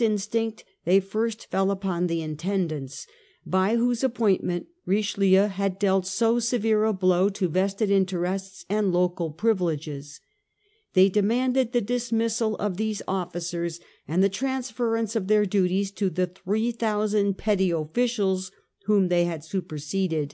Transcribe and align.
i 0.00 0.04
ns 0.04 0.26
ti 0.26 0.40
nc 0.40 0.56
t 0.56 0.64
they 0.84 0.98
first 0.98 1.46
fell 1.52 1.70
upon 1.70 2.08
the 2.08 2.20
Intendants, 2.20 3.06
by 3.46 3.76
whose 3.76 4.02
appointment 4.02 4.66
Richelieu 4.84 5.46
had 5.46 5.78
dealt 5.78 6.04
so 6.04 6.40
severe 6.40 6.82
a 6.82 6.92
blow 6.92 7.28
to 7.28 7.48
vested 7.48 7.92
interests 7.92 8.64
and 8.68 8.92
local 8.92 9.30
privileges. 9.30 10.18
They 10.94 11.08
demanded 11.08 11.70
the 11.70 11.80
dismissal 11.80 12.56
of 12.56 12.76
these 12.76 13.02
officers, 13.06 13.78
and 14.08 14.20
the 14.20 14.28
transference 14.28 15.14
of 15.14 15.28
their 15.28 15.46
duties 15.46 15.92
to 15.92 16.10
the 16.10 16.26
3,000 16.26 17.38
petty 17.38 17.70
officials 17.70 18.50
whom 18.86 19.06
they 19.06 19.26
had 19.26 19.44
super 19.44 19.78
seded. 19.78 20.32